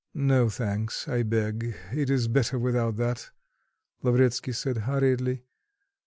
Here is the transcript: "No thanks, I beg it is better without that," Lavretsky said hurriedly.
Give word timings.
"No 0.15 0.49
thanks, 0.49 1.07
I 1.07 1.21
beg 1.21 1.75
it 1.93 2.09
is 2.09 2.27
better 2.27 2.57
without 2.57 2.95
that," 2.95 3.29
Lavretsky 4.01 4.51
said 4.51 4.77
hurriedly. 4.77 5.45